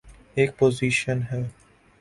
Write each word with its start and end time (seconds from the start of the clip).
ایک 0.37 0.49
پوزیشن 0.57 1.19
ہے۔ 1.31 1.41